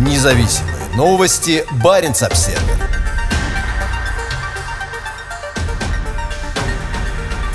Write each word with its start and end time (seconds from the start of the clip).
Независимые 0.00 0.76
новости. 0.96 1.62
Барин 1.84 2.12
обсерва 2.12 2.58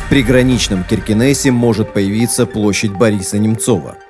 В 0.06 0.10
приграничном 0.10 0.84
Киркинессе 0.84 1.50
может 1.50 1.92
появиться 1.92 2.46
площадь 2.46 2.92
Бориса 2.92 3.40
Немцова– 3.40 3.98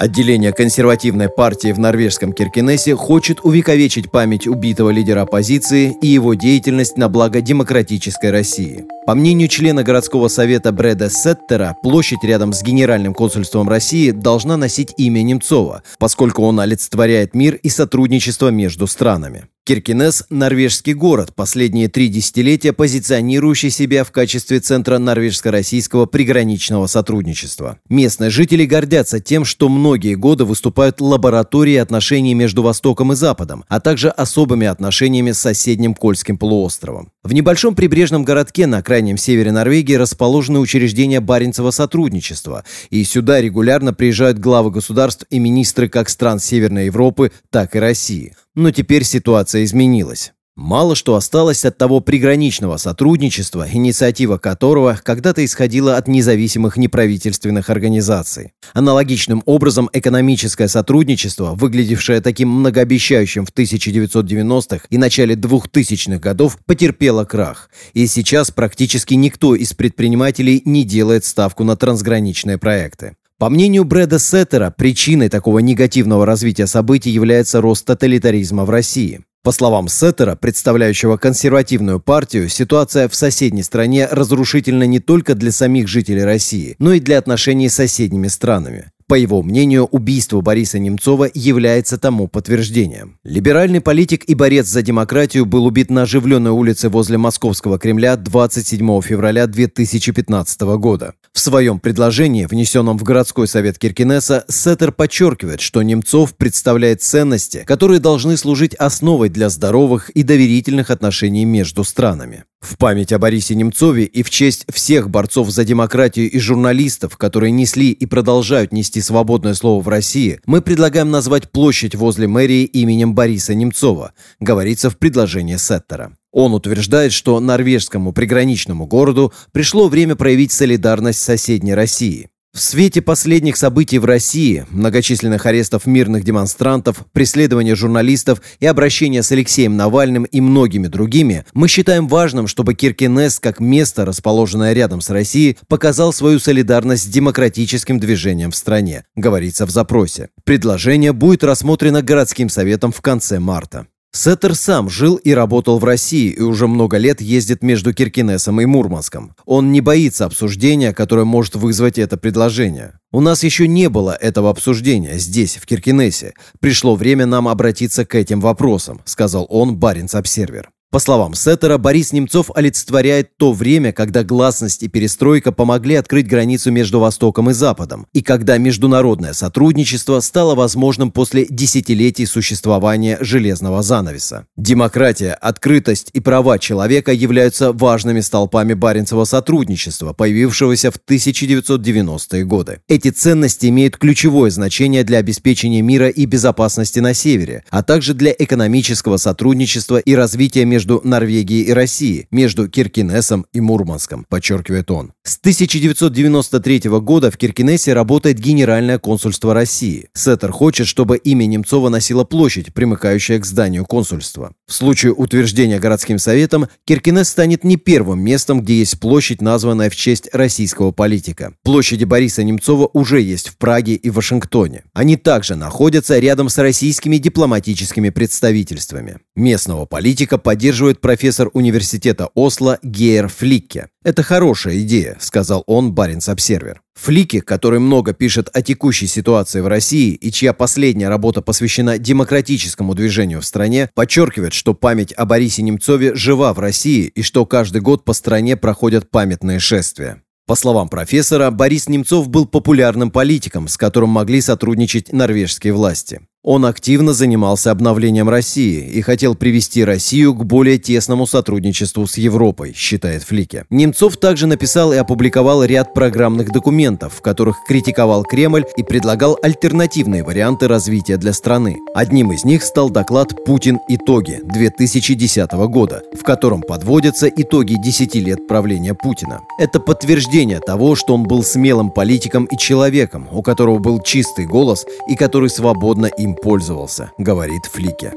Отделение 0.00 0.54
консервативной 0.54 1.28
партии 1.28 1.72
в 1.72 1.78
норвежском 1.78 2.32
Киркинессе 2.32 2.96
хочет 2.96 3.40
увековечить 3.42 4.10
память 4.10 4.46
убитого 4.46 4.88
лидера 4.88 5.20
оппозиции 5.20 5.94
и 6.00 6.06
его 6.06 6.32
деятельность 6.32 6.96
на 6.96 7.10
благо 7.10 7.42
демократической 7.42 8.30
России. 8.30 8.86
По 9.04 9.14
мнению 9.14 9.48
члена 9.48 9.82
городского 9.82 10.28
совета 10.28 10.72
Брэда 10.72 11.10
Сеттера, 11.10 11.76
площадь 11.82 12.24
рядом 12.24 12.54
с 12.54 12.62
Генеральным 12.62 13.12
консульством 13.12 13.68
России 13.68 14.10
должна 14.10 14.56
носить 14.56 14.94
имя 14.96 15.20
Немцова, 15.20 15.82
поскольку 15.98 16.44
он 16.44 16.60
олицетворяет 16.60 17.34
мир 17.34 17.56
и 17.56 17.68
сотрудничество 17.68 18.48
между 18.48 18.86
странами. 18.86 19.48
Киркинес– 19.70 20.24
норвежский 20.30 20.94
город, 20.94 21.32
последние 21.36 21.86
три 21.86 22.08
десятилетия 22.08 22.72
позиционирующий 22.72 23.70
себя 23.70 24.02
в 24.02 24.10
качестве 24.10 24.58
центра 24.58 24.98
норвежско-российского 24.98 26.06
приграничного 26.06 26.88
сотрудничества. 26.88 27.78
Местные 27.88 28.30
жители 28.30 28.66
гордятся 28.66 29.20
тем, 29.20 29.44
что 29.44 29.68
многие 29.68 30.16
годы 30.16 30.44
выступают 30.44 31.00
лабораторией 31.00 31.80
отношений 31.80 32.34
между 32.34 32.64
Востоком 32.64 33.12
и 33.12 33.14
Западом, 33.14 33.64
а 33.68 33.78
также 33.78 34.08
особыми 34.08 34.66
отношениями 34.66 35.30
с 35.30 35.38
соседним 35.38 35.94
Кольским 35.94 36.36
полуостровом. 36.36 37.12
В 37.22 37.32
небольшом 37.32 37.76
прибрежном 37.76 38.24
городке 38.24 38.66
на 38.66 38.82
крайнем 38.82 39.18
севере 39.18 39.52
Норвегии 39.52 39.94
расположены 39.94 40.58
учреждения 40.58 41.20
Баренцева 41.20 41.70
сотрудничества, 41.70 42.64
и 42.88 43.04
сюда 43.04 43.40
регулярно 43.40 43.94
приезжают 43.94 44.40
главы 44.40 44.72
государств 44.72 45.26
и 45.30 45.38
министры 45.38 45.88
как 45.88 46.08
стран 46.08 46.40
Северной 46.40 46.86
Европы, 46.86 47.30
так 47.50 47.76
и 47.76 47.78
России. 47.78 48.34
Но 48.56 48.72
теперь 48.72 49.04
ситуация 49.04 49.59
изменилась. 49.64 50.32
Мало 50.60 50.94
что 50.94 51.14
осталось 51.14 51.64
от 51.64 51.78
того 51.78 52.00
приграничного 52.00 52.76
сотрудничества, 52.76 53.66
инициатива 53.72 54.36
которого 54.36 55.00
когда-то 55.02 55.42
исходила 55.42 55.96
от 55.96 56.06
независимых 56.06 56.76
неправительственных 56.76 57.70
организаций. 57.70 58.52
Аналогичным 58.74 59.42
образом 59.46 59.88
экономическое 59.92 60.68
сотрудничество, 60.68 61.54
выглядевшее 61.54 62.20
таким 62.20 62.50
многообещающим 62.50 63.46
в 63.46 63.52
1990-х 63.54 64.84
и 64.90 64.98
начале 64.98 65.34
2000-х 65.34 66.18
годов, 66.18 66.58
потерпело 66.66 67.24
крах. 67.24 67.70
И 67.94 68.06
сейчас 68.06 68.50
практически 68.50 69.14
никто 69.14 69.54
из 69.54 69.72
предпринимателей 69.72 70.60
не 70.66 70.84
делает 70.84 71.24
ставку 71.24 71.64
на 71.64 71.76
трансграничные 71.76 72.58
проекты. 72.58 73.16
По 73.38 73.48
мнению 73.48 73.84
Брэда 73.84 74.18
Сеттера, 74.18 74.70
причиной 74.76 75.30
такого 75.30 75.60
негативного 75.60 76.26
развития 76.26 76.66
событий 76.66 77.08
является 77.08 77.62
рост 77.62 77.86
тоталитаризма 77.86 78.66
в 78.66 78.70
России. 78.70 79.22
По 79.42 79.52
словам 79.52 79.88
Сеттера, 79.88 80.36
представляющего 80.36 81.16
консервативную 81.16 81.98
партию, 81.98 82.50
ситуация 82.50 83.08
в 83.08 83.14
соседней 83.14 83.62
стране 83.62 84.06
разрушительна 84.06 84.82
не 84.82 85.00
только 85.00 85.34
для 85.34 85.50
самих 85.50 85.88
жителей 85.88 86.24
России, 86.24 86.76
но 86.78 86.92
и 86.92 87.00
для 87.00 87.16
отношений 87.16 87.70
с 87.70 87.76
соседними 87.76 88.28
странами. 88.28 88.90
По 89.10 89.14
его 89.14 89.42
мнению, 89.42 89.86
убийство 89.86 90.40
Бориса 90.42 90.78
Немцова 90.78 91.28
является 91.32 91.98
тому 91.98 92.28
подтверждением. 92.28 93.18
Либеральный 93.24 93.80
политик 93.80 94.24
и 94.24 94.34
борец 94.34 94.66
за 94.66 94.82
демократию 94.82 95.46
был 95.46 95.64
убит 95.64 95.90
на 95.90 96.02
оживленной 96.02 96.52
улице 96.52 96.90
возле 96.90 97.18
Московского 97.18 97.78
Кремля 97.78 98.16
27 98.16 99.00
февраля 99.00 99.48
2015 99.48 100.60
года. 100.78 101.14
В 101.32 101.38
своем 101.38 101.78
предложении, 101.78 102.44
внесенном 102.44 102.98
в 102.98 103.04
городской 103.04 103.46
совет 103.46 103.78
Киркинесса, 103.78 104.44
Сеттер 104.48 104.92
подчеркивает, 104.92 105.60
что 105.60 105.80
Немцов 105.80 106.34
представляет 106.36 107.02
ценности, 107.02 107.64
которые 107.66 108.00
должны 108.00 108.36
служить 108.36 108.74
основой 108.74 109.28
для 109.28 109.48
здоровых 109.48 110.10
и 110.10 110.22
доверительных 110.24 110.90
отношений 110.90 111.44
между 111.44 111.84
странами. 111.84 112.44
В 112.60 112.76
память 112.76 113.12
о 113.12 113.18
Борисе 113.18 113.54
Немцове 113.54 114.04
и 114.04 114.22
в 114.22 114.28
честь 114.28 114.66
всех 114.70 115.08
борцов 115.08 115.48
за 115.50 115.64
демократию 115.64 116.30
и 116.30 116.38
журналистов, 116.38 117.16
которые 117.16 117.52
несли 117.52 117.90
и 117.90 118.06
продолжают 118.06 118.72
нести 118.72 119.00
свободное 119.00 119.54
слово 119.54 119.82
в 119.82 119.88
России, 119.88 120.40
мы 120.46 120.60
предлагаем 120.60 121.10
назвать 121.10 121.50
площадь 121.50 121.94
возле 121.94 122.26
мэрии 122.26 122.64
именем 122.64 123.14
Бориса 123.14 123.54
Немцова, 123.54 124.12
говорится 124.40 124.90
в 124.90 124.98
предложении 124.98 125.56
Сеттера. 125.56 126.12
Он 126.32 126.54
утверждает, 126.54 127.12
что 127.12 127.40
норвежскому 127.40 128.12
приграничному 128.12 128.86
городу 128.86 129.32
пришло 129.52 129.88
время 129.88 130.16
проявить 130.16 130.52
солидарность 130.52 131.20
с 131.20 131.24
соседней 131.24 131.74
Россией. 131.74 132.28
В 132.52 132.58
свете 132.58 133.00
последних 133.00 133.56
событий 133.56 134.00
в 134.00 134.04
России, 134.04 134.66
многочисленных 134.70 135.46
арестов 135.46 135.86
мирных 135.86 136.24
демонстрантов, 136.24 137.06
преследования 137.12 137.76
журналистов 137.76 138.42
и 138.58 138.66
обращения 138.66 139.22
с 139.22 139.30
Алексеем 139.30 139.76
Навальным 139.76 140.24
и 140.24 140.40
многими 140.40 140.88
другими, 140.88 141.44
мы 141.54 141.68
считаем 141.68 142.08
важным, 142.08 142.48
чтобы 142.48 142.74
Киркинесс, 142.74 143.38
как 143.38 143.60
место, 143.60 144.04
расположенное 144.04 144.72
рядом 144.72 145.00
с 145.00 145.10
Россией, 145.10 145.58
показал 145.68 146.12
свою 146.12 146.40
солидарность 146.40 147.04
с 147.04 147.06
демократическим 147.06 148.00
движением 148.00 148.50
в 148.50 148.56
стране, 148.56 149.04
говорится 149.14 149.64
в 149.64 149.70
запросе. 149.70 150.30
Предложение 150.42 151.12
будет 151.12 151.44
рассмотрено 151.44 152.02
городским 152.02 152.48
советом 152.48 152.90
в 152.90 153.00
конце 153.00 153.38
марта. 153.38 153.86
Сеттер 154.12 154.56
сам 154.56 154.90
жил 154.90 155.16
и 155.16 155.32
работал 155.32 155.78
в 155.78 155.84
России 155.84 156.30
и 156.30 156.40
уже 156.40 156.66
много 156.66 156.96
лет 156.96 157.20
ездит 157.20 157.62
между 157.62 157.94
Киркинесом 157.94 158.60
и 158.60 158.66
Мурманском. 158.66 159.36
Он 159.44 159.70
не 159.70 159.80
боится 159.80 160.24
обсуждения, 160.24 160.92
которое 160.92 161.24
может 161.24 161.54
вызвать 161.54 161.96
это 161.96 162.16
предложение. 162.16 162.98
У 163.12 163.20
нас 163.20 163.44
еще 163.44 163.68
не 163.68 163.88
было 163.88 164.10
этого 164.10 164.50
обсуждения 164.50 165.16
здесь, 165.18 165.56
в 165.56 165.66
Киркинессе. 165.66 166.34
Пришло 166.58 166.96
время 166.96 167.24
нам 167.24 167.46
обратиться 167.46 168.04
к 168.04 168.16
этим 168.16 168.40
вопросам, 168.40 169.00
сказал 169.04 169.46
он 169.48 169.76
Баренц 169.76 170.16
Обсервер. 170.16 170.70
По 170.92 170.98
словам 170.98 171.34
Сеттера, 171.34 171.78
Борис 171.78 172.12
Немцов 172.12 172.50
олицетворяет 172.52 173.36
то 173.36 173.52
время, 173.52 173.92
когда 173.92 174.24
гласность 174.24 174.82
и 174.82 174.88
перестройка 174.88 175.52
помогли 175.52 175.94
открыть 175.94 176.26
границу 176.26 176.72
между 176.72 176.98
Востоком 176.98 177.48
и 177.48 177.52
Западом, 177.52 178.08
и 178.12 178.22
когда 178.22 178.58
международное 178.58 179.32
сотрудничество 179.32 180.18
стало 180.18 180.56
возможным 180.56 181.12
после 181.12 181.46
десятилетий 181.48 182.26
существования 182.26 183.18
железного 183.20 183.82
занавеса. 183.82 184.46
Демократия, 184.56 185.34
открытость 185.34 186.10
и 186.12 186.18
права 186.18 186.58
человека 186.58 187.12
являются 187.12 187.72
важными 187.72 188.18
столпами 188.18 188.74
Баренцева 188.74 189.22
сотрудничества, 189.22 190.12
появившегося 190.12 190.90
в 190.90 190.96
1990-е 191.08 192.44
годы. 192.44 192.80
Эти 192.88 193.10
ценности 193.10 193.66
имеют 193.66 193.96
ключевое 193.96 194.50
значение 194.50 195.04
для 195.04 195.18
обеспечения 195.18 195.82
мира 195.82 196.08
и 196.08 196.24
безопасности 196.24 196.98
на 196.98 197.14
Севере, 197.14 197.62
а 197.70 197.84
также 197.84 198.12
для 198.12 198.34
экономического 198.36 199.18
сотрудничества 199.18 199.98
и 199.98 200.16
развития 200.16 200.64
между 200.64 200.79
между 200.80 201.02
Норвегией 201.04 201.64
и 201.64 201.72
Россией, 201.74 202.26
между 202.30 202.66
Киркинесом 202.66 203.44
и 203.52 203.60
Мурманском, 203.60 204.24
подчеркивает 204.26 204.90
он. 204.90 205.12
С 205.24 205.36
1993 205.36 206.88
года 207.00 207.30
в 207.30 207.36
Киркинессе 207.36 207.92
работает 207.92 208.38
Генеральное 208.38 208.98
консульство 208.98 209.52
России. 209.52 210.08
Сеттер 210.14 210.52
хочет, 210.52 210.86
чтобы 210.86 211.18
имя 211.18 211.44
Немцова 211.44 211.90
носила 211.90 212.24
площадь, 212.24 212.72
примыкающая 212.72 213.38
к 213.38 213.44
зданию 213.44 213.84
консульства. 213.84 214.54
В 214.66 214.72
случае 214.72 215.12
утверждения 215.12 215.78
городским 215.78 216.18
советом, 216.18 216.68
Киркинесс 216.86 217.28
станет 217.28 217.62
не 217.62 217.76
первым 217.76 218.22
местом, 218.22 218.62
где 218.62 218.78
есть 218.78 218.98
площадь, 219.00 219.42
названная 219.42 219.90
в 219.90 219.96
честь 219.96 220.30
российского 220.32 220.92
политика. 220.92 221.52
Площади 221.62 222.04
Бориса 222.04 222.42
Немцова 222.42 222.88
уже 222.94 223.20
есть 223.20 223.50
в 223.50 223.58
Праге 223.58 223.96
и 223.96 224.08
Вашингтоне. 224.08 224.84
Они 224.94 225.18
также 225.18 225.56
находятся 225.56 226.18
рядом 226.18 226.48
с 226.48 226.56
российскими 226.56 227.18
дипломатическими 227.18 228.08
представительствами. 228.08 229.18
Местного 229.36 229.84
политика 229.84 230.38
поддерживает 230.38 230.69
поддерживает 230.70 231.00
профессор 231.00 231.50
университета 231.52 232.28
Осло 232.34 232.78
Гейер 232.84 233.26
Фликке. 233.26 233.88
«Это 234.04 234.22
хорошая 234.22 234.78
идея»,— 234.82 235.16
сказал 235.20 235.64
он 235.66 235.92
Баренц 235.92 236.28
Обсервер. 236.28 236.80
Флики, 236.94 237.40
который 237.40 237.80
много 237.80 238.12
пишет 238.12 238.48
о 238.52 238.62
текущей 238.62 239.08
ситуации 239.08 239.62
в 239.62 239.66
России 239.66 240.12
и 240.12 240.30
чья 240.30 240.52
последняя 240.52 241.08
работа 241.08 241.42
посвящена 241.42 241.98
демократическому 241.98 242.94
движению 242.94 243.40
в 243.40 243.44
стране, 243.44 243.90
подчеркивает, 243.96 244.52
что 244.52 244.72
память 244.72 245.12
о 245.14 245.24
Борисе 245.24 245.62
Немцове 245.62 246.14
жива 246.14 246.54
в 246.54 246.60
России 246.60 247.06
и 247.16 247.22
что 247.22 247.44
каждый 247.46 247.80
год 247.80 248.04
по 248.04 248.12
стране 248.12 248.56
проходят 248.56 249.10
памятные 249.10 249.58
шествия. 249.58 250.22
По 250.46 250.54
словам 250.54 250.88
профессора, 250.88 251.50
Борис 251.50 251.88
Немцов 251.88 252.28
был 252.28 252.46
популярным 252.46 253.10
политиком, 253.10 253.66
с 253.66 253.76
которым 253.76 254.10
могли 254.10 254.40
сотрудничать 254.40 255.12
норвежские 255.12 255.72
власти. 255.72 256.20
Он 256.42 256.64
активно 256.64 257.12
занимался 257.12 257.70
обновлением 257.70 258.30
России 258.30 258.88
и 258.88 259.02
хотел 259.02 259.34
привести 259.34 259.84
Россию 259.84 260.34
к 260.34 260.46
более 260.46 260.78
тесному 260.78 261.26
сотрудничеству 261.26 262.06
с 262.06 262.16
Европой, 262.16 262.72
считает 262.74 263.24
Флике. 263.24 263.66
Немцов 263.68 264.16
также 264.16 264.46
написал 264.46 264.94
и 264.94 264.96
опубликовал 264.96 265.62
ряд 265.64 265.92
программных 265.92 266.50
документов, 266.50 267.12
в 267.16 267.20
которых 267.20 267.58
критиковал 267.68 268.24
Кремль 268.24 268.64
и 268.78 268.82
предлагал 268.82 269.38
альтернативные 269.42 270.24
варианты 270.24 270.66
развития 270.66 271.18
для 271.18 271.34
страны. 271.34 271.76
Одним 271.94 272.32
из 272.32 272.42
них 272.44 272.62
стал 272.64 272.88
доклад 272.88 273.44
«Путин. 273.44 273.78
Итоги» 273.88 274.40
2010 274.42 275.52
года, 275.68 276.02
в 276.18 276.22
котором 276.22 276.62
подводятся 276.62 277.28
итоги 277.28 277.74
10 277.74 278.14
лет 278.14 278.46
правления 278.48 278.94
Путина. 278.94 279.42
Это 279.58 279.78
подтверждение 279.78 280.60
того, 280.60 280.94
что 280.94 281.14
он 281.14 281.24
был 281.24 281.44
смелым 281.44 281.90
политиком 281.90 282.46
и 282.46 282.56
человеком, 282.56 283.28
у 283.30 283.42
которого 283.42 283.78
был 283.78 284.00
чистый 284.00 284.46
голос 284.46 284.86
и 285.06 285.16
который 285.16 285.50
свободно 285.50 286.06
им 286.06 286.29
им 286.30 286.34
пользовался, 286.36 287.12
говорит 287.18 287.66
Флике. 287.66 288.14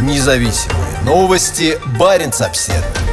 Независимые 0.00 1.00
новости. 1.04 1.78
Барин 1.98 2.30
обседный. 2.40 3.11